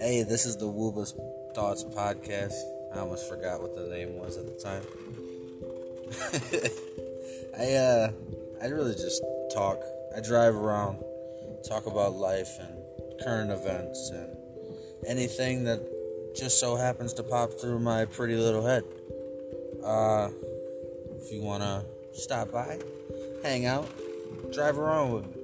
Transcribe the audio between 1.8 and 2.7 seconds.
podcast.